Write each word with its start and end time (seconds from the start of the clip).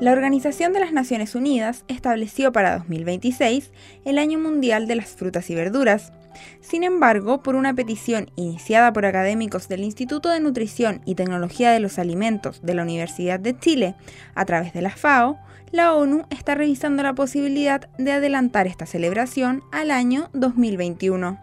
La 0.00 0.12
Organización 0.12 0.72
de 0.72 0.80
las 0.80 0.92
Naciones 0.92 1.36
Unidas 1.36 1.84
estableció 1.86 2.50
para 2.50 2.78
2026 2.78 3.70
el 4.04 4.18
Año 4.18 4.40
Mundial 4.40 4.88
de 4.88 4.96
las 4.96 5.10
Frutas 5.10 5.48
y 5.50 5.54
Verduras. 5.54 6.12
Sin 6.60 6.82
embargo, 6.82 7.44
por 7.44 7.54
una 7.54 7.74
petición 7.74 8.28
iniciada 8.34 8.92
por 8.92 9.06
académicos 9.06 9.68
del 9.68 9.84
Instituto 9.84 10.30
de 10.30 10.40
Nutrición 10.40 11.00
y 11.04 11.14
Tecnología 11.14 11.70
de 11.70 11.78
los 11.78 12.00
Alimentos 12.00 12.60
de 12.62 12.74
la 12.74 12.82
Universidad 12.82 13.38
de 13.38 13.56
Chile, 13.56 13.94
a 14.34 14.44
través 14.44 14.72
de 14.72 14.82
la 14.82 14.90
FAO, 14.90 15.38
la 15.70 15.94
ONU 15.94 16.24
está 16.28 16.56
revisando 16.56 17.04
la 17.04 17.14
posibilidad 17.14 17.88
de 17.96 18.12
adelantar 18.12 18.66
esta 18.66 18.86
celebración 18.86 19.62
al 19.70 19.92
año 19.92 20.28
2021. 20.32 21.38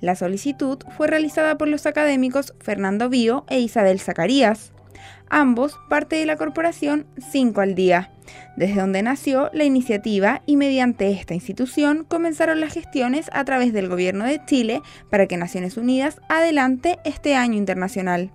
La 0.00 0.16
solicitud 0.16 0.78
fue 0.96 1.08
realizada 1.08 1.58
por 1.58 1.68
los 1.68 1.84
académicos 1.84 2.54
Fernando 2.58 3.10
Bío 3.10 3.44
e 3.50 3.60
Isabel 3.60 4.00
Zacarías 4.00 4.72
ambos 5.28 5.78
parte 5.88 6.16
de 6.16 6.26
la 6.26 6.36
corporación 6.36 7.06
5 7.30 7.60
al 7.60 7.74
día, 7.74 8.10
desde 8.56 8.80
donde 8.80 9.02
nació 9.02 9.50
la 9.52 9.64
iniciativa 9.64 10.42
y 10.46 10.56
mediante 10.56 11.10
esta 11.10 11.34
institución 11.34 12.04
comenzaron 12.08 12.60
las 12.60 12.74
gestiones 12.74 13.30
a 13.32 13.44
través 13.44 13.72
del 13.72 13.88
Gobierno 13.88 14.24
de 14.24 14.44
Chile 14.44 14.82
para 15.10 15.26
que 15.26 15.36
Naciones 15.36 15.76
Unidas 15.76 16.20
adelante 16.28 16.98
este 17.04 17.34
año 17.34 17.56
internacional. 17.56 18.30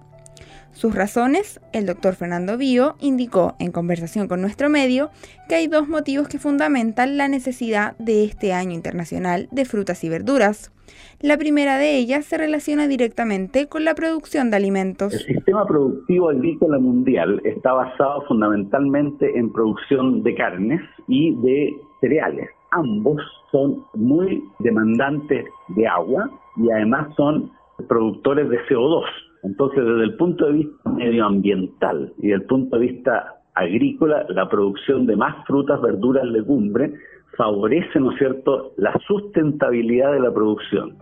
Sus 0.76 0.94
razones, 0.94 1.62
el 1.72 1.86
doctor 1.86 2.16
Fernando 2.16 2.58
Bío 2.58 2.98
indicó 3.00 3.56
en 3.60 3.72
conversación 3.72 4.28
con 4.28 4.42
nuestro 4.42 4.70
medio 4.70 5.10
que 5.48 5.56
hay 5.56 5.68
dos 5.68 5.88
motivos 5.88 6.28
que 6.28 6.38
fundamentan 6.38 7.16
la 7.16 7.30
necesidad 7.30 7.96
de 7.98 8.26
este 8.26 8.52
año 8.52 8.74
internacional 8.74 9.48
de 9.52 9.64
frutas 9.64 10.04
y 10.04 10.10
verduras. 10.10 10.72
La 11.26 11.40
primera 11.40 11.80
de 11.80 11.98
ellas 11.98 12.24
se 12.26 12.38
relaciona 12.38 12.88
directamente 12.88 13.68
con 13.68 13.84
la 13.84 13.96
producción 13.96 14.52
de 14.52 14.58
alimentos. 14.58 15.12
El 15.12 15.22
sistema 15.22 15.66
productivo 15.66 16.30
agrícola 16.30 16.78
mundial 16.78 17.42
está 17.44 17.74
basado 17.74 18.22
fundamentalmente 18.28 19.36
en 19.36 19.52
producción 19.52 20.22
de 20.22 20.36
carnes 20.36 20.82
y 21.08 21.34
de 21.42 21.74
cereales. 22.00 22.48
Ambos 22.70 23.24
son 23.52 23.84
muy 23.96 24.44
demandantes 24.60 25.46
de 25.70 25.88
agua 25.88 26.30
y 26.58 26.70
además 26.70 27.08
son 27.18 27.50
productores 27.90 28.48
de 28.48 28.60
CO2. 28.68 29.06
Entonces, 29.42 29.84
desde 29.84 30.04
el 30.04 30.18
punto 30.18 30.46
de 30.46 30.54
vista 30.54 30.90
medioambiental 30.92 32.14
y 32.20 32.28
desde 32.28 32.44
el 32.44 32.48
punto 32.48 32.78
de 32.78 32.86
vista 32.86 33.34
agrícola, 33.56 34.28
la 34.30 34.48
producción 34.48 35.08
de 35.08 35.16
más 35.16 35.44
frutas, 35.48 35.82
verduras, 35.82 36.26
legumbres 36.26 36.92
favorece, 37.36 38.00
¿no 38.00 38.12
es 38.12 38.20
cierto?, 38.20 38.74
la 38.78 38.94
sustentabilidad 39.08 40.14
de 40.14 40.20
la 40.20 40.32
producción. 40.32 40.96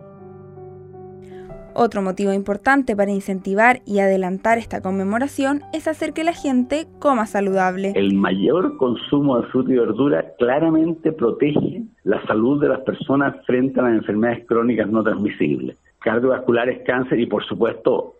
Otro 1.76 2.02
motivo 2.02 2.32
importante 2.32 2.94
para 2.94 3.10
incentivar 3.10 3.80
y 3.84 3.98
adelantar 3.98 4.58
esta 4.58 4.80
conmemoración 4.80 5.62
es 5.72 5.88
hacer 5.88 6.12
que 6.12 6.22
la 6.22 6.32
gente 6.32 6.86
coma 7.00 7.26
saludable. 7.26 7.92
El 7.96 8.14
mayor 8.14 8.76
consumo 8.76 9.40
de 9.40 9.48
fruta 9.48 9.72
y 9.72 9.76
verdura 9.76 10.24
claramente 10.38 11.10
protege 11.10 11.82
la 12.04 12.24
salud 12.26 12.60
de 12.62 12.68
las 12.68 12.80
personas 12.82 13.34
frente 13.44 13.80
a 13.80 13.84
las 13.84 13.94
enfermedades 13.94 14.46
crónicas 14.46 14.88
no 14.88 15.02
transmisibles, 15.02 15.76
cardiovasculares, 15.98 16.82
cáncer 16.86 17.18
y 17.18 17.26
por 17.26 17.44
supuesto 17.44 18.14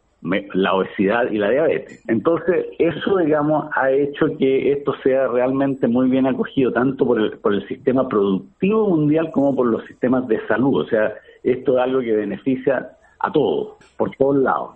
la 0.54 0.74
obesidad 0.74 1.30
y 1.30 1.38
la 1.38 1.50
diabetes. 1.50 2.02
Entonces, 2.08 2.66
eso, 2.78 3.18
digamos, 3.18 3.66
ha 3.76 3.90
hecho 3.90 4.36
que 4.38 4.72
esto 4.72 4.94
sea 5.02 5.28
realmente 5.28 5.86
muy 5.86 6.08
bien 6.08 6.26
acogido, 6.26 6.72
tanto 6.72 7.06
por 7.06 7.20
el, 7.20 7.32
por 7.38 7.54
el 7.54 7.68
sistema 7.68 8.08
productivo 8.08 8.88
mundial 8.88 9.30
como 9.32 9.54
por 9.54 9.66
los 9.66 9.84
sistemas 9.84 10.26
de 10.26 10.40
salud. 10.48 10.80
O 10.80 10.86
sea, 10.86 11.12
esto 11.42 11.76
es 11.76 11.84
algo 11.84 12.00
que 12.00 12.16
beneficia 12.16 12.90
a 13.18 13.32
todos, 13.32 13.76
por 13.96 14.14
todos 14.16 14.36
lados. 14.36 14.70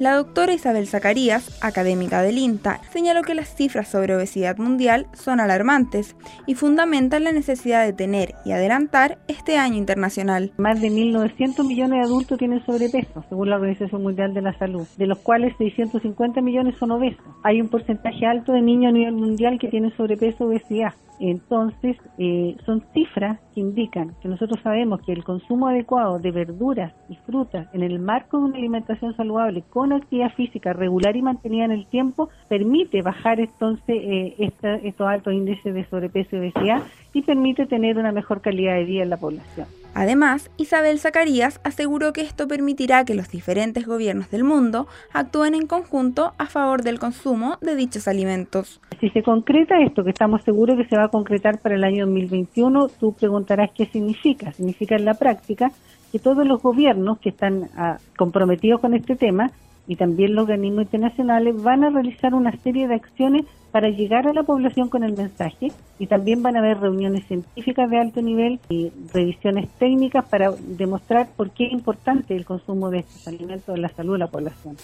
La 0.00 0.16
doctora 0.16 0.52
Isabel 0.52 0.88
Zacarías, 0.88 1.56
académica 1.62 2.20
del 2.20 2.38
INTA, 2.38 2.80
señaló 2.90 3.22
que 3.22 3.36
las 3.36 3.54
cifras 3.54 3.86
sobre 3.86 4.16
obesidad 4.16 4.58
mundial 4.58 5.06
son 5.12 5.38
alarmantes 5.38 6.16
y 6.48 6.56
fundamentan 6.56 7.22
la 7.22 7.30
necesidad 7.30 7.84
de 7.84 7.92
tener 7.92 8.34
y 8.44 8.50
adelantar 8.50 9.18
este 9.28 9.56
año 9.56 9.76
internacional. 9.76 10.50
Más 10.58 10.80
de 10.80 10.88
1.900 10.88 11.64
millones 11.64 12.00
de 12.00 12.06
adultos 12.06 12.38
tienen 12.38 12.66
sobrepeso, 12.66 13.24
según 13.28 13.50
la 13.50 13.56
Organización 13.56 14.02
Mundial 14.02 14.34
de 14.34 14.42
la 14.42 14.58
Salud, 14.58 14.84
de 14.96 15.06
los 15.06 15.20
cuales 15.20 15.54
650 15.58 16.40
millones 16.40 16.74
son 16.80 16.90
obesos. 16.90 17.24
Hay 17.44 17.60
un 17.60 17.68
porcentaje 17.68 18.26
alto 18.26 18.52
de 18.52 18.62
niños 18.62 18.90
a 18.90 18.94
nivel 18.94 19.14
mundial 19.14 19.60
que 19.60 19.68
tienen 19.68 19.96
sobrepeso 19.96 20.42
o 20.42 20.48
obesidad. 20.48 20.92
Entonces, 21.20 21.96
eh, 22.18 22.56
son 22.66 22.84
cifras 22.92 23.38
que 23.54 23.60
indican 23.60 24.14
que 24.20 24.28
nosotros 24.28 24.60
sabemos 24.62 25.00
que 25.02 25.12
el 25.12 25.22
consumo 25.22 25.68
adecuado 25.68 26.18
de 26.18 26.32
verduras 26.32 26.92
y 27.08 27.16
frutas 27.16 27.68
en 27.72 27.82
el 27.82 27.98
marco 27.98 28.38
de 28.38 28.44
una 28.44 28.58
alimentación 28.58 29.14
saludable 29.16 29.62
con 29.70 29.92
actividad 29.92 30.32
física 30.34 30.72
regular 30.72 31.16
y 31.16 31.22
mantenida 31.22 31.66
en 31.66 31.72
el 31.72 31.86
tiempo 31.86 32.30
permite 32.48 33.02
bajar 33.02 33.40
entonces 33.40 33.84
eh, 33.88 34.34
estos 34.38 35.06
altos 35.06 35.32
índices 35.34 35.72
de 35.72 35.84
sobrepeso 35.88 36.36
y 36.36 36.40
obesidad 36.40 36.82
y 37.12 37.22
permite 37.22 37.66
tener 37.66 37.96
una 37.98 38.12
mejor 38.12 38.40
calidad 38.40 38.74
de 38.74 38.84
vida 38.84 39.02
en 39.04 39.10
la 39.10 39.16
población. 39.16 39.66
Además, 39.94 40.50
Isabel 40.56 40.98
Zacarías 40.98 41.60
aseguró 41.62 42.12
que 42.12 42.22
esto 42.22 42.48
permitirá 42.48 43.04
que 43.04 43.14
los 43.14 43.28
diferentes 43.28 43.86
gobiernos 43.86 44.30
del 44.30 44.42
mundo 44.42 44.88
actúen 45.12 45.54
en 45.54 45.66
conjunto 45.66 46.32
a 46.36 46.46
favor 46.46 46.82
del 46.82 46.98
consumo 46.98 47.58
de 47.60 47.76
dichos 47.76 48.08
alimentos. 48.08 48.80
Si 49.00 49.08
se 49.10 49.22
concreta 49.22 49.80
esto, 49.80 50.02
que 50.02 50.10
estamos 50.10 50.42
seguros 50.42 50.76
que 50.76 50.88
se 50.88 50.96
va 50.96 51.04
a 51.04 51.08
concretar 51.08 51.58
para 51.60 51.76
el 51.76 51.84
año 51.84 52.06
2021, 52.06 52.88
tú 52.98 53.12
preguntarás 53.12 53.70
qué 53.72 53.86
significa. 53.86 54.52
Significa 54.52 54.96
en 54.96 55.04
la 55.04 55.14
práctica 55.14 55.70
que 56.10 56.18
todos 56.18 56.46
los 56.46 56.60
gobiernos 56.60 57.18
que 57.18 57.28
están 57.28 57.70
ah, 57.76 57.98
comprometidos 58.16 58.80
con 58.80 58.94
este 58.94 59.16
tema 59.16 59.50
y 59.86 59.96
también 59.96 60.34
los 60.34 60.44
organismos 60.44 60.84
internacionales 60.84 61.62
van 61.62 61.84
a 61.84 61.90
realizar 61.90 62.34
una 62.34 62.52
serie 62.62 62.88
de 62.88 62.94
acciones 62.94 63.44
para 63.70 63.88
llegar 63.88 64.26
a 64.28 64.32
la 64.32 64.44
población 64.44 64.88
con 64.88 65.02
el 65.02 65.16
mensaje 65.16 65.72
y 65.98 66.06
también 66.06 66.42
van 66.42 66.56
a 66.56 66.60
haber 66.60 66.78
reuniones 66.78 67.26
científicas 67.26 67.90
de 67.90 67.98
alto 67.98 68.22
nivel 68.22 68.60
y 68.68 68.92
revisiones 69.12 69.68
técnicas 69.78 70.24
para 70.26 70.52
demostrar 70.52 71.28
por 71.36 71.50
qué 71.50 71.66
es 71.66 71.72
importante 71.72 72.36
el 72.36 72.44
consumo 72.44 72.90
de 72.90 73.00
estos 73.00 73.26
alimentos 73.26 73.74
en 73.74 73.82
la 73.82 73.88
salud 73.88 74.12
de 74.12 74.20
la 74.20 74.28
población. 74.28 74.76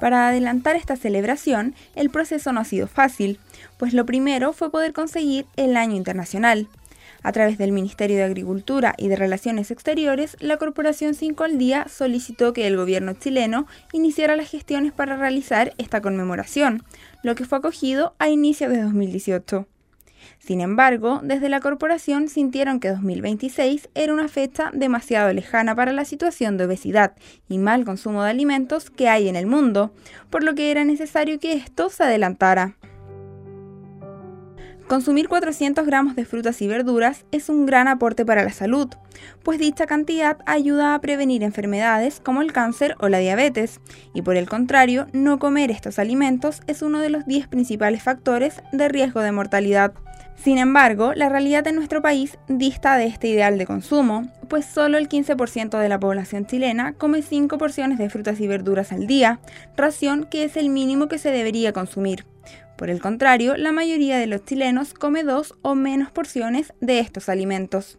Para 0.00 0.28
adelantar 0.28 0.76
esta 0.76 0.96
celebración, 0.96 1.74
el 1.94 2.10
proceso 2.10 2.52
no 2.52 2.60
ha 2.60 2.64
sido 2.64 2.88
fácil, 2.88 3.38
pues 3.78 3.94
lo 3.94 4.04
primero 4.06 4.52
fue 4.52 4.70
poder 4.70 4.92
conseguir 4.92 5.46
el 5.56 5.76
año 5.76 5.96
internacional. 5.96 6.66
A 7.24 7.32
través 7.32 7.56
del 7.56 7.72
Ministerio 7.72 8.18
de 8.18 8.22
Agricultura 8.22 8.94
y 8.98 9.08
de 9.08 9.16
Relaciones 9.16 9.70
Exteriores, 9.70 10.36
la 10.40 10.58
Corporación 10.58 11.14
5 11.14 11.42
al 11.42 11.56
Día 11.56 11.86
solicitó 11.88 12.52
que 12.52 12.66
el 12.66 12.76
gobierno 12.76 13.14
chileno 13.14 13.66
iniciara 13.92 14.36
las 14.36 14.50
gestiones 14.50 14.92
para 14.92 15.16
realizar 15.16 15.72
esta 15.78 16.02
conmemoración, 16.02 16.84
lo 17.22 17.34
que 17.34 17.46
fue 17.46 17.56
acogido 17.56 18.14
a 18.18 18.28
inicios 18.28 18.70
de 18.70 18.82
2018. 18.82 19.66
Sin 20.38 20.60
embargo, 20.60 21.20
desde 21.22 21.48
la 21.48 21.60
corporación 21.60 22.28
sintieron 22.28 22.78
que 22.78 22.90
2026 22.90 23.88
era 23.94 24.12
una 24.12 24.28
fecha 24.28 24.70
demasiado 24.74 25.32
lejana 25.32 25.74
para 25.74 25.92
la 25.92 26.04
situación 26.04 26.58
de 26.58 26.66
obesidad 26.66 27.14
y 27.48 27.56
mal 27.56 27.86
consumo 27.86 28.22
de 28.22 28.30
alimentos 28.30 28.90
que 28.90 29.08
hay 29.08 29.28
en 29.28 29.36
el 29.36 29.46
mundo, 29.46 29.94
por 30.28 30.44
lo 30.44 30.54
que 30.54 30.70
era 30.70 30.84
necesario 30.84 31.40
que 31.40 31.54
esto 31.54 31.88
se 31.88 32.04
adelantara. 32.04 32.76
Consumir 34.88 35.28
400 35.28 35.86
gramos 35.86 36.14
de 36.14 36.26
frutas 36.26 36.60
y 36.60 36.68
verduras 36.68 37.24
es 37.32 37.48
un 37.48 37.64
gran 37.64 37.88
aporte 37.88 38.26
para 38.26 38.44
la 38.44 38.52
salud, 38.52 38.88
pues 39.42 39.58
dicha 39.58 39.86
cantidad 39.86 40.36
ayuda 40.44 40.94
a 40.94 41.00
prevenir 41.00 41.42
enfermedades 41.42 42.20
como 42.22 42.42
el 42.42 42.52
cáncer 42.52 42.94
o 43.00 43.08
la 43.08 43.18
diabetes, 43.18 43.80
y 44.12 44.20
por 44.20 44.36
el 44.36 44.46
contrario, 44.46 45.06
no 45.14 45.38
comer 45.38 45.70
estos 45.70 45.98
alimentos 45.98 46.60
es 46.66 46.82
uno 46.82 46.98
de 47.00 47.08
los 47.08 47.24
10 47.24 47.48
principales 47.48 48.02
factores 48.02 48.62
de 48.72 48.88
riesgo 48.88 49.20
de 49.20 49.32
mortalidad. 49.32 49.94
Sin 50.36 50.58
embargo, 50.58 51.14
la 51.14 51.30
realidad 51.30 51.66
en 51.66 51.76
nuestro 51.76 52.02
país 52.02 52.36
dista 52.48 52.98
de 52.98 53.06
este 53.06 53.28
ideal 53.28 53.56
de 53.56 53.64
consumo, 53.64 54.28
pues 54.48 54.66
solo 54.66 54.98
el 54.98 55.08
15% 55.08 55.78
de 55.78 55.88
la 55.88 55.98
población 55.98 56.44
chilena 56.44 56.92
come 56.92 57.22
5 57.22 57.56
porciones 57.56 57.96
de 57.96 58.10
frutas 58.10 58.38
y 58.38 58.48
verduras 58.48 58.92
al 58.92 59.06
día, 59.06 59.40
ración 59.78 60.24
que 60.24 60.44
es 60.44 60.58
el 60.58 60.68
mínimo 60.68 61.08
que 61.08 61.18
se 61.18 61.30
debería 61.30 61.72
consumir. 61.72 62.26
Por 62.76 62.90
el 62.90 63.00
contrario, 63.00 63.56
la 63.56 63.72
mayoría 63.72 64.18
de 64.18 64.26
los 64.26 64.44
chilenos 64.44 64.94
come 64.94 65.22
dos 65.22 65.54
o 65.62 65.74
menos 65.74 66.10
porciones 66.10 66.72
de 66.80 66.98
estos 66.98 67.28
alimentos. 67.28 67.98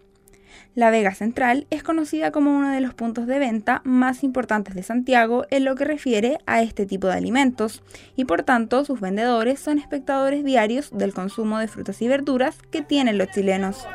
La 0.75 0.89
Vega 0.89 1.15
Central 1.15 1.67
es 1.69 1.83
conocida 1.83 2.31
como 2.31 2.53
uno 2.53 2.69
de 2.69 2.81
los 2.81 2.93
puntos 2.93 3.27
de 3.27 3.39
venta 3.39 3.81
más 3.85 4.23
importantes 4.25 4.75
de 4.75 4.83
Santiago 4.83 5.45
en 5.49 5.63
lo 5.63 5.75
que 5.75 5.85
refiere 5.85 6.39
a 6.45 6.61
este 6.61 6.85
tipo 6.85 7.07
de 7.07 7.13
alimentos, 7.13 7.81
y 8.17 8.25
por 8.25 8.43
tanto 8.43 8.83
sus 8.83 8.99
vendedores 8.99 9.61
son 9.61 9.79
espectadores 9.79 10.43
diarios 10.43 10.89
del 10.91 11.13
consumo 11.13 11.59
de 11.59 11.69
frutas 11.69 12.01
y 12.01 12.09
verduras 12.09 12.57
que 12.71 12.81
tienen 12.81 13.17
los 13.17 13.29
chilenos. 13.29 13.87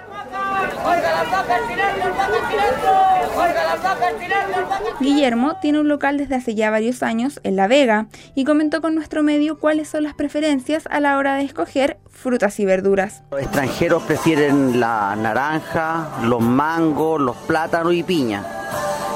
Guillermo 5.00 5.56
tiene 5.60 5.80
un 5.80 5.88
local 5.88 6.18
desde 6.18 6.34
hace 6.34 6.54
ya 6.54 6.70
varios 6.70 7.02
años 7.02 7.40
en 7.42 7.56
La 7.56 7.68
Vega 7.68 8.06
y 8.34 8.44
comentó 8.44 8.80
con 8.80 8.94
nuestro 8.94 9.22
medio 9.22 9.58
cuáles 9.58 9.88
son 9.88 10.02
las 10.02 10.14
preferencias 10.14 10.84
a 10.90 11.00
la 11.00 11.16
hora 11.16 11.34
de 11.36 11.44
escoger 11.44 11.98
frutas 12.08 12.60
y 12.60 12.64
verduras. 12.64 13.22
Los 13.30 13.42
extranjeros 13.42 14.02
prefieren 14.02 14.80
la 14.80 15.16
naranja, 15.16 16.08
los 16.24 16.40
mangos, 16.40 17.20
los 17.20 17.36
plátanos 17.36 17.94
y 17.94 18.02
piña. 18.02 18.44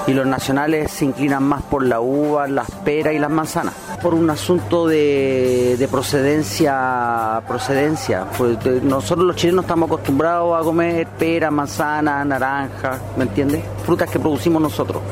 Y 0.06 0.12
los 0.12 0.26
nacionales 0.26 0.90
se 0.90 1.04
inclinan 1.04 1.42
más 1.42 1.62
por 1.62 1.84
la 1.84 2.00
uva, 2.00 2.46
las 2.46 2.70
peras 2.70 3.14
y 3.14 3.18
las 3.18 3.30
manzanas, 3.30 3.74
por 4.02 4.14
un 4.14 4.28
asunto 4.28 4.86
de, 4.86 5.88
procedencia, 5.90 7.42
procedencia. 7.46 8.26
Pues, 8.36 8.58
nosotros 8.82 9.26
los 9.26 9.36
chilenos 9.36 9.64
estamos 9.64 9.88
acostumbrados 9.88 10.60
a 10.60 10.64
comer 10.64 11.06
pera, 11.18 11.50
manzana, 11.50 12.24
naranja, 12.24 12.98
¿me 13.16 13.24
entiendes? 13.24 13.62
Frutas 13.84 14.10
que 14.10 14.18
producimos 14.18 14.60
nosotros. 14.60 15.02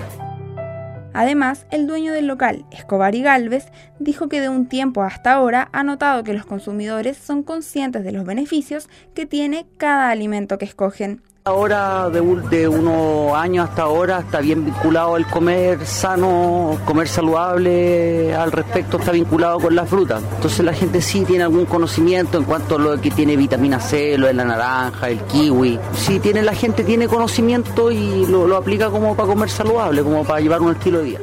Además, 1.15 1.67
el 1.71 1.87
dueño 1.87 2.13
del 2.13 2.27
local, 2.27 2.65
Escobar 2.71 3.15
y 3.15 3.23
Galvez, 3.23 3.67
dijo 3.99 4.29
que 4.29 4.41
de 4.41 4.49
un 4.49 4.67
tiempo 4.67 5.03
hasta 5.03 5.35
ahora 5.35 5.69
ha 5.73 5.85
notado 5.85 6.25
que 6.25 6.33
los 6.33 6.47
consumidores 6.47 7.19
son 7.19 7.43
conscientes 7.43 8.03
de 8.03 8.13
los 8.13 8.25
beneficios 8.25 8.89
que 9.15 9.27
tiene 9.27 9.67
cada 9.77 10.09
alimento 10.09 10.57
que 10.57 10.65
escogen. 10.65 11.23
Ahora, 11.45 12.09
de, 12.09 12.21
de, 12.51 12.69
unos 12.69 13.35
años 13.35 13.69
hasta 13.69 13.83
ahora, 13.83 14.21
está 14.21 14.41
bien 14.41 14.65
vinculado 14.65 15.17
el 15.17 15.27
comer 15.27 15.85
sano, 15.85 16.79
comer 16.85 17.09
saludable 17.09 18.33
al 18.33 18.53
respecto, 18.53 18.99
está 18.99 19.11
vinculado 19.11 19.59
con 19.59 19.75
la 19.75 19.85
fruta. 19.85 20.21
Entonces 20.37 20.65
la 20.65 20.73
gente 20.73 21.03
sí 21.03 21.25
tiene 21.25 21.43
algún 21.43 21.65
conocimiento 21.65 22.39
en 22.39 22.45
cuanto 22.45 22.77
a 22.77 22.79
lo 22.79 23.01
que 23.01 23.11
tiene 23.11 23.35
vitamina 23.37 23.81
C, 23.81 24.17
lo 24.17 24.29
de 24.29 24.35
la 24.35 24.45
naranja, 24.45 25.11
el 25.11 25.19
kiwi. 25.19 25.81
Sí 25.95 26.21
tiene 26.21 26.43
la 26.43 26.55
gente 26.55 26.85
tiene 26.85 27.09
conocimiento 27.09 27.91
y 27.91 28.25
lo, 28.27 28.47
lo 28.47 28.57
aplica 28.57 28.89
como 28.91 29.17
para 29.17 29.29
comer 29.29 29.51
saludable, 29.51 30.05
como 30.05 30.23
para 30.23 30.41
llevar 30.41 30.63
un 30.63 30.71
estilo 30.71 30.99
de 30.99 31.05
vida. 31.05 31.21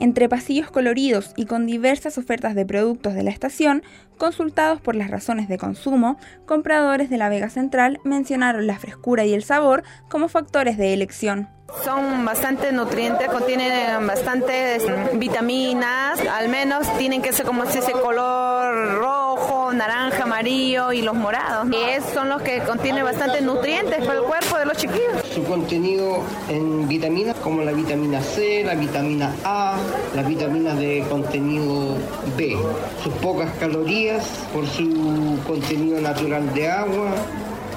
Entre 0.00 0.28
pasillos 0.28 0.70
coloridos 0.70 1.32
y 1.36 1.46
con 1.46 1.66
diversas 1.66 2.18
ofertas 2.18 2.54
de 2.54 2.64
productos 2.64 3.14
de 3.14 3.24
la 3.24 3.30
estación, 3.30 3.82
consultados 4.16 4.80
por 4.80 4.94
las 4.94 5.10
razones 5.10 5.48
de 5.48 5.58
consumo, 5.58 6.18
compradores 6.46 7.10
de 7.10 7.18
la 7.18 7.28
Vega 7.28 7.50
Central 7.50 8.00
mencionaron 8.04 8.66
la 8.66 8.78
frescura 8.78 9.24
y 9.24 9.34
el 9.34 9.42
sabor 9.42 9.82
como 10.08 10.28
factores 10.28 10.76
de 10.78 10.94
elección. 10.94 11.48
Son 11.84 12.24
bastante 12.24 12.72
nutrientes, 12.72 13.28
contienen 13.28 14.06
bastantes 14.06 14.86
vitaminas, 15.14 16.18
al 16.20 16.48
menos 16.48 16.86
tienen 16.96 17.20
que 17.20 17.32
ser 17.32 17.44
como 17.44 17.64
ese 17.64 17.92
color 17.92 18.94
rojo, 18.94 19.70
naranja, 19.74 20.22
amarillo 20.22 20.92
y 20.92 21.02
los 21.02 21.14
morados. 21.14 21.68
Y 21.68 22.14
son 22.14 22.30
los 22.30 22.40
que 22.40 22.60
contienen 22.60 23.04
bastantes 23.04 23.42
nutrientes 23.42 23.98
para 24.06 24.18
el 24.18 24.24
cuerpo 24.24 24.56
de 24.56 24.64
los 24.64 24.78
chiquillos. 24.78 25.27
Contenido 25.48 26.18
en 26.50 26.86
vitaminas 26.86 27.34
como 27.36 27.62
la 27.62 27.72
vitamina 27.72 28.20
C, 28.20 28.62
la 28.64 28.74
vitamina 28.74 29.34
A, 29.44 29.76
las 30.14 30.28
vitaminas 30.28 30.78
de 30.78 31.02
contenido 31.08 31.96
B. 32.36 32.56
Sus 33.02 33.12
pocas 33.14 33.50
calorías 33.58 34.24
por 34.52 34.66
su 34.66 35.38
contenido 35.46 36.00
natural 36.00 36.52
de 36.54 36.68
agua, 36.68 37.14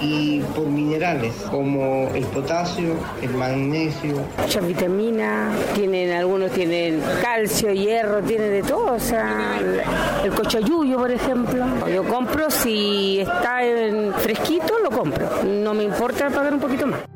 y 0.01 0.39
por 0.55 0.65
minerales 0.65 1.33
como 1.49 2.09
el 2.13 2.25
potasio, 2.25 2.95
el 3.21 3.29
magnesio. 3.35 4.15
Muchas 4.39 4.65
vitaminas, 4.65 5.55
tienen, 5.75 6.11
algunos 6.11 6.51
tienen 6.51 7.01
calcio, 7.21 7.71
hierro, 7.71 8.21
tienen 8.21 8.51
de 8.51 8.63
todo, 8.63 8.93
o 8.93 8.99
sea, 8.99 9.59
el 10.23 10.31
cochayuyo, 10.31 10.97
por 10.97 11.11
ejemplo. 11.11 11.65
Yo 11.87 12.03
compro, 12.03 12.49
si 12.49 13.19
está 13.19 13.63
en 13.63 14.13
fresquito, 14.13 14.79
lo 14.83 14.89
compro. 14.89 15.43
No 15.43 15.73
me 15.73 15.83
importa 15.83 16.29
pagar 16.29 16.53
un 16.53 16.59
poquito 16.59 16.87
más. 16.87 17.10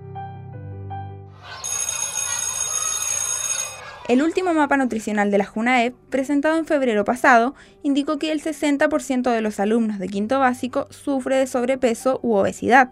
El 4.08 4.22
último 4.22 4.54
mapa 4.54 4.78
nutricional 4.78 5.32
de 5.32 5.40
la 5.40 5.46
JUNAEP, 5.46 5.96
presentado 6.12 6.58
en 6.58 6.68
febrero 6.68 7.04
pasado, 7.06 7.56
indicó 7.82 8.20
que 8.20 8.32
el 8.32 8.40
60% 8.40 9.32
de 9.32 9.42
los 9.42 9.60
alumnos 9.60 9.98
de 9.98 10.08
quinto 10.08 10.40
básico 10.40 10.86
sufre 10.92 11.38
de 11.38 11.48
sobrepeso 11.48 12.20
u 12.22 12.36
obesidad, 12.36 12.92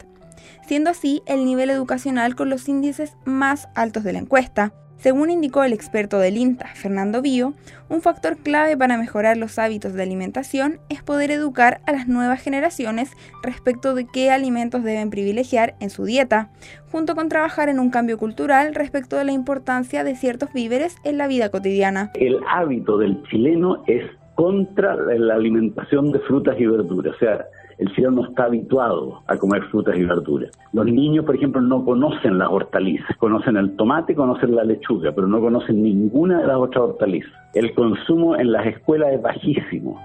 siendo 0.67 0.89
así 0.89 1.21
el 1.27 1.45
nivel 1.45 1.69
educacional 1.69 2.35
con 2.35 2.49
los 2.49 2.67
índices 2.67 3.13
más 3.25 3.69
altos 3.75 4.03
de 4.03 4.13
la 4.13 4.19
encuesta. 4.19 4.73
Según 5.03 5.29
indicó 5.29 5.65
el 5.65 5.73
experto 5.73 6.17
del 6.17 6.37
INTA, 6.37 6.69
Fernando 6.75 7.21
Bío, 7.21 7.51
un 7.89 8.01
factor 8.01 8.37
clave 8.37 8.77
para 8.77 8.97
mejorar 8.97 9.35
los 9.35 9.59
hábitos 9.59 9.93
de 9.95 10.01
alimentación 10.01 10.79
es 10.87 11.03
poder 11.03 11.29
educar 11.29 11.81
a 11.85 11.91
las 11.91 12.07
nuevas 12.07 12.41
generaciones 12.41 13.11
respecto 13.43 13.95
de 13.95 14.07
qué 14.07 14.31
alimentos 14.31 14.81
deben 14.81 15.09
privilegiar 15.09 15.75
en 15.81 15.89
su 15.89 16.05
dieta, 16.05 16.51
junto 16.89 17.15
con 17.15 17.27
trabajar 17.27 17.67
en 17.67 17.81
un 17.81 17.89
cambio 17.89 18.17
cultural 18.17 18.73
respecto 18.75 19.17
de 19.17 19.25
la 19.25 19.33
importancia 19.33 20.05
de 20.05 20.15
ciertos 20.15 20.53
víveres 20.53 20.95
en 21.03 21.17
la 21.17 21.27
vida 21.27 21.49
cotidiana. 21.49 22.09
El 22.13 22.39
hábito 22.49 22.97
del 22.97 23.21
chileno 23.23 23.83
es 23.87 24.09
contra 24.43 24.97
la 24.97 25.35
alimentación 25.35 26.11
de 26.11 26.19
frutas 26.19 26.59
y 26.59 26.65
verduras, 26.65 27.15
o 27.15 27.17
sea, 27.17 27.45
el 27.77 27.87
ciudadano 27.95 28.23
no 28.23 28.27
está 28.27 28.43
habituado 28.43 29.21
a 29.25 29.37
comer 29.37 29.63
frutas 29.71 29.95
y 29.97 30.03
verduras. 30.03 30.51
Los 30.73 30.85
niños, 30.85 31.23
por 31.23 31.37
ejemplo, 31.37 31.61
no 31.61 31.85
conocen 31.85 32.37
las 32.37 32.49
hortalizas, 32.49 33.15
conocen 33.19 33.55
el 33.55 33.73
tomate, 33.77 34.13
conocen 34.13 34.53
la 34.53 34.65
lechuga, 34.65 35.13
pero 35.13 35.27
no 35.27 35.39
conocen 35.39 35.81
ninguna 35.81 36.41
de 36.41 36.47
las 36.47 36.57
otras 36.57 36.83
hortalizas. 36.83 37.31
El 37.53 37.73
consumo 37.73 38.35
en 38.35 38.51
las 38.51 38.67
escuelas 38.67 39.13
es 39.13 39.21
bajísimo. 39.21 39.97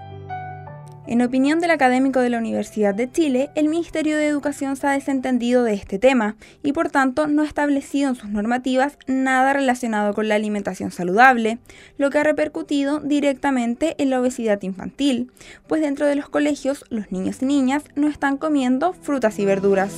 En 1.09 1.23
opinión 1.23 1.59
del 1.59 1.71
académico 1.71 2.19
de 2.19 2.29
la 2.29 2.37
Universidad 2.37 2.93
de 2.93 3.11
Chile, 3.11 3.49
el 3.55 3.67
Ministerio 3.67 4.15
de 4.15 4.27
Educación 4.27 4.75
se 4.75 4.85
ha 4.85 4.91
desentendido 4.91 5.63
de 5.63 5.73
este 5.73 5.97
tema 5.97 6.35
y 6.61 6.71
por 6.71 6.91
tanto 6.91 7.25
no 7.25 7.41
ha 7.41 7.47
establecido 7.47 8.09
en 8.09 8.15
sus 8.15 8.29
normativas 8.29 8.99
nada 9.07 9.53
relacionado 9.53 10.13
con 10.13 10.27
la 10.27 10.35
alimentación 10.35 10.91
saludable, 10.91 11.57
lo 11.97 12.11
que 12.11 12.19
ha 12.19 12.23
repercutido 12.23 12.99
directamente 12.99 13.95
en 13.97 14.11
la 14.11 14.21
obesidad 14.21 14.61
infantil, 14.61 15.31
pues 15.65 15.81
dentro 15.81 16.05
de 16.05 16.13
los 16.13 16.29
colegios 16.29 16.85
los 16.89 17.11
niños 17.11 17.41
y 17.41 17.45
niñas 17.47 17.85
no 17.95 18.07
están 18.07 18.37
comiendo 18.37 18.93
frutas 18.93 19.39
y 19.39 19.45
verduras. 19.45 19.95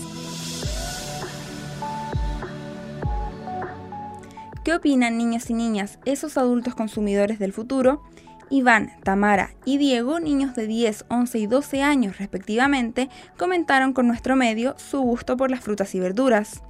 ¿Qué 4.64 4.74
opinan 4.74 5.18
niños 5.18 5.50
y 5.50 5.56
niñas, 5.56 6.00
esos 6.06 6.38
adultos 6.38 6.74
consumidores 6.74 7.38
del 7.38 7.52
futuro? 7.52 8.02
Iván, 8.51 8.92
Tamara 9.03 9.51
y 9.65 9.77
Diego, 9.77 10.19
niños 10.19 10.56
de 10.56 10.68
10, 10.68 11.06
11 11.07 11.39
y 11.39 11.48
12 11.48 11.81
años 11.81 12.19
respectivamente, 12.19 13.09
comentaron 13.38 13.94
con 13.94 14.07
nuestro 14.07 14.36
medio 14.36 14.75
su 14.77 15.01
gusto 15.01 15.38
por 15.38 15.50
las 15.50 15.62
frutas 15.62 15.95
y 15.95 16.00
verduras. 16.00 16.62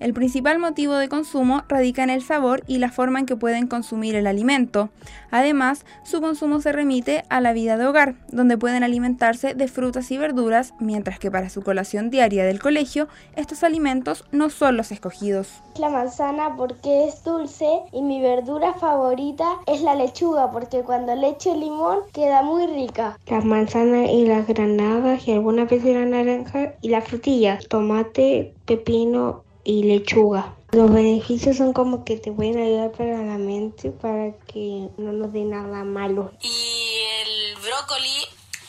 El 0.00 0.14
principal 0.14 0.58
motivo 0.58 0.94
de 0.94 1.10
consumo 1.10 1.62
radica 1.68 2.02
en 2.02 2.08
el 2.08 2.22
sabor 2.22 2.62
y 2.66 2.78
la 2.78 2.90
forma 2.90 3.18
en 3.18 3.26
que 3.26 3.36
pueden 3.36 3.66
consumir 3.66 4.14
el 4.14 4.26
alimento. 4.26 4.88
Además, 5.30 5.84
su 6.04 6.22
consumo 6.22 6.62
se 6.62 6.72
remite 6.72 7.22
a 7.28 7.42
la 7.42 7.52
vida 7.52 7.76
de 7.76 7.84
hogar, 7.84 8.14
donde 8.32 8.56
pueden 8.56 8.82
alimentarse 8.82 9.54
de 9.54 9.68
frutas 9.68 10.10
y 10.10 10.16
verduras, 10.16 10.72
mientras 10.80 11.18
que 11.18 11.30
para 11.30 11.50
su 11.50 11.60
colación 11.60 12.08
diaria 12.08 12.46
del 12.46 12.60
colegio, 12.60 13.08
estos 13.36 13.62
alimentos 13.62 14.24
no 14.32 14.48
son 14.48 14.78
los 14.78 14.90
escogidos. 14.90 15.62
La 15.78 15.90
manzana 15.90 16.56
porque 16.56 17.06
es 17.06 17.22
dulce 17.22 17.68
y 17.92 18.00
mi 18.00 18.22
verdura 18.22 18.72
favorita 18.72 19.58
es 19.66 19.82
la 19.82 19.94
lechuga 19.94 20.50
porque 20.50 20.80
cuando 20.80 21.14
le 21.14 21.28
echo 21.28 21.54
limón 21.54 21.98
queda 22.14 22.42
muy 22.42 22.66
rica. 22.66 23.18
Las 23.26 23.44
manzanas 23.44 24.08
y 24.08 24.24
las 24.24 24.46
granadas 24.46 25.28
y 25.28 25.32
algunas 25.32 25.68
veces 25.68 25.94
la 25.94 26.06
naranja 26.06 26.72
y 26.80 26.88
las 26.88 27.04
frutillas, 27.04 27.68
tomate, 27.68 28.54
pepino 28.64 29.44
y 29.64 29.84
lechuga. 29.84 30.54
Los 30.72 30.92
beneficios 30.92 31.56
son 31.56 31.72
como 31.72 32.04
que 32.04 32.16
te 32.16 32.30
pueden 32.30 32.58
ayudar 32.58 32.92
para 32.92 33.22
la 33.22 33.38
mente, 33.38 33.90
para 33.90 34.32
que 34.46 34.88
no 34.98 35.12
nos 35.12 35.32
dé 35.32 35.42
nada 35.42 35.82
malo. 35.84 36.32
Y 36.40 36.98
el 37.22 37.56
brócoli 37.56 38.26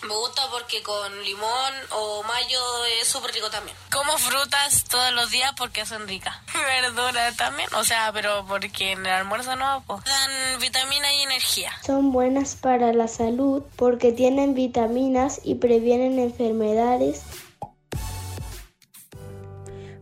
me 0.08 0.16
gusta 0.16 0.42
porque 0.50 0.82
con 0.82 1.24
limón 1.24 1.74
o 1.92 2.24
mayo 2.24 2.60
es 3.00 3.08
súper 3.08 3.32
rico 3.32 3.50
también. 3.52 3.78
Como 3.92 4.18
frutas 4.18 4.86
todos 4.86 5.14
los 5.14 5.30
días 5.30 5.54
porque 5.56 5.86
son 5.86 6.08
ricas. 6.08 6.36
Verduras 6.54 7.38
también, 7.38 7.70
o 7.76 7.84
sea, 7.84 8.12
pero 8.12 8.46
porque 8.48 8.94
en 8.94 9.06
el 9.06 9.12
almuerzo 9.12 9.56
no, 9.56 9.84
pues 9.86 10.04
dan 10.04 10.60
vitamina 10.60 11.14
y 11.14 11.22
energía. 11.22 11.72
Son 11.86 12.12
buenas 12.12 12.56
para 12.56 12.94
la 12.94 13.08
salud 13.08 13.64
porque 13.76 14.12
tienen 14.12 14.56
vitaminas 14.56 15.40
y 15.44 15.56
previenen 15.56 16.18
enfermedades 16.18 17.22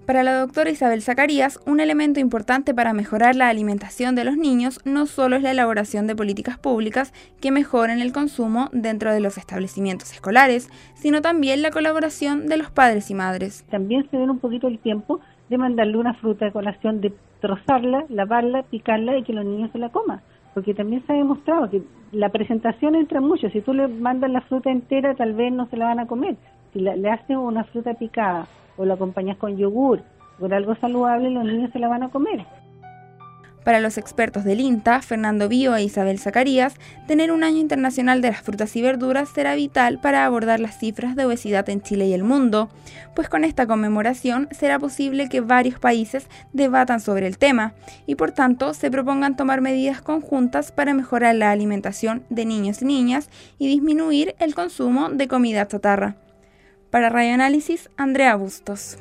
para 0.10 0.24
la 0.24 0.39
doctora 0.39 0.72
Isabel 0.72 1.04
Zacarías, 1.04 1.60
un 1.68 1.80
elemento 1.80 2.20
importante 2.20 2.74
para 2.74 2.94
mejorar 2.94 3.36
la 3.36 3.48
alimentación 3.48 4.16
de 4.16 4.24
los 4.24 4.38
niños 4.38 4.80
no 4.84 5.06
solo 5.06 5.36
es 5.36 5.44
la 5.44 5.51
elaboración 5.51 6.08
de 6.08 6.16
políticas 6.16 6.58
públicas 6.58 7.13
que 7.39 7.51
mejoren 7.51 8.00
el 8.00 8.12
consumo 8.12 8.70
dentro 8.74 9.13
de 9.13 9.20
los 9.20 9.38
establecimientos 9.38 10.12
escolares, 10.12 10.72
sino 10.96 11.22
también 11.22 11.62
la 11.62 11.70
colaboración 11.70 12.48
de 12.48 12.58
los 12.58 12.72
padres 12.72 13.12
y 13.12 13.13
madres. 13.13 13.63
También 13.70 14.10
se 14.10 14.18
den 14.18 14.32
un 14.32 14.39
poquito 14.39 14.68
el 14.68 14.80
tiempo 14.80 15.20
de 15.48 15.60
mandarle 15.60 15.98
una 15.98 16.16
fruta 16.16 16.46
de 16.46 16.54
colación, 16.54 17.01
de 17.01 17.13
trozarla, 17.39 18.06
lavarla, 18.10 18.63
picarla 18.63 19.16
y 19.16 19.22
que 19.22 19.34
los 19.34 19.46
niños 19.46 19.70
se 19.74 19.78
la 19.78 19.89
coman. 19.89 20.22
Porque 20.56 20.74
también 20.74 21.06
se 21.06 21.13
ha 21.13 21.18
demostrado 21.18 21.70
que 21.70 21.84
la 22.13 22.30
presentación 22.30 22.96
entra 22.96 23.22
mucho. 23.22 23.48
Si 23.51 23.62
tú 23.62 23.75
le 23.75 23.88
mandas 23.88 24.32
la 24.32 24.42
fruta 24.42 24.72
entera, 24.72 25.13
tal 25.13 25.34
vez 25.34 25.54
no 25.54 25.68
se 25.70 25.78
la 25.78 25.86
van 25.86 26.00
a 26.00 26.08
comer. 26.08 26.36
Si 26.73 26.79
le 26.79 27.09
haces 27.09 27.35
una 27.38 27.63
fruta 27.63 27.93
picada 27.93 28.47
o 28.77 28.85
lo 28.85 28.93
acompañas 28.93 29.38
con 29.38 29.57
yogur, 29.57 30.01
con 30.39 30.53
algo 30.53 30.75
saludable, 30.75 31.29
los 31.29 31.43
niños 31.43 31.71
se 31.71 31.79
la 31.79 31.88
van 31.88 32.03
a 32.03 32.09
comer. 32.09 32.45
Para 33.63 33.81
los 33.81 33.97
expertos 33.97 34.45
del 34.45 34.61
INTA, 34.61 35.01
Fernando 35.01 35.49
Bío 35.49 35.75
e 35.75 35.83
Isabel 35.83 36.17
Zacarías, 36.17 36.75
tener 37.07 37.31
un 37.31 37.43
año 37.43 37.57
internacional 37.57 38.21
de 38.21 38.29
las 38.31 38.41
frutas 38.41 38.75
y 38.75 38.81
verduras 38.81 39.29
será 39.29 39.53
vital 39.53 39.99
para 39.99 40.25
abordar 40.25 40.59
las 40.59 40.79
cifras 40.79 41.15
de 41.15 41.25
obesidad 41.25 41.69
en 41.69 41.81
Chile 41.81 42.07
y 42.07 42.13
el 42.13 42.23
mundo, 42.23 42.69
pues 43.15 43.27
con 43.27 43.43
esta 43.43 43.67
conmemoración 43.67 44.47
será 44.51 44.79
posible 44.79 45.27
que 45.27 45.41
varios 45.41 45.77
países 45.77 46.29
debatan 46.53 47.01
sobre 47.01 47.27
el 47.27 47.38
tema 47.38 47.73
y 48.07 48.15
por 48.15 48.31
tanto 48.31 48.73
se 48.73 48.89
propongan 48.89 49.35
tomar 49.35 49.59
medidas 49.59 50.01
conjuntas 50.01 50.71
para 50.71 50.93
mejorar 50.93 51.35
la 51.35 51.51
alimentación 51.51 52.23
de 52.29 52.45
niños 52.45 52.81
y 52.81 52.85
niñas 52.85 53.29
y 53.57 53.67
disminuir 53.67 54.35
el 54.39 54.55
consumo 54.55 55.09
de 55.09 55.27
comida 55.27 55.67
chatarra. 55.67 56.15
Para 56.89 57.10
Radio 57.10 57.36
Análisis, 57.36 57.89
Andrea 57.98 58.36
Bustos. 58.36 58.98